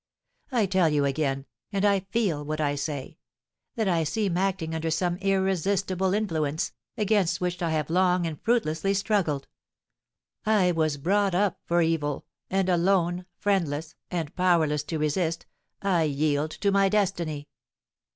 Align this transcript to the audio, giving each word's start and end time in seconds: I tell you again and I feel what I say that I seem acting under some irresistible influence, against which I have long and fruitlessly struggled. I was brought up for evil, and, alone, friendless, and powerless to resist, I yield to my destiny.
I 0.51 0.65
tell 0.65 0.89
you 0.89 1.05
again 1.05 1.45
and 1.71 1.85
I 1.85 1.99
feel 1.99 2.43
what 2.43 2.59
I 2.59 2.73
say 2.73 3.19
that 3.75 3.87
I 3.87 4.03
seem 4.03 4.35
acting 4.35 4.73
under 4.73 4.89
some 4.89 5.17
irresistible 5.17 6.15
influence, 6.15 6.71
against 6.97 7.39
which 7.39 7.61
I 7.61 7.69
have 7.69 7.87
long 7.91 8.25
and 8.25 8.41
fruitlessly 8.41 8.95
struggled. 8.95 9.47
I 10.43 10.71
was 10.71 10.97
brought 10.97 11.35
up 11.35 11.59
for 11.65 11.83
evil, 11.83 12.25
and, 12.49 12.67
alone, 12.67 13.27
friendless, 13.37 13.93
and 14.09 14.35
powerless 14.35 14.81
to 14.85 14.97
resist, 14.97 15.45
I 15.83 16.05
yield 16.05 16.49
to 16.49 16.71
my 16.71 16.89
destiny. 16.89 17.47